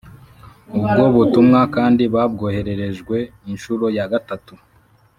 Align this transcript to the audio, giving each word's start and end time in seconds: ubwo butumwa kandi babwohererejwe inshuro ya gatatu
ubwo 0.77 1.03
butumwa 1.15 1.61
kandi 1.75 2.03
babwohererejwe 2.13 3.17
inshuro 3.51 3.85
ya 3.97 4.05
gatatu 4.11 4.53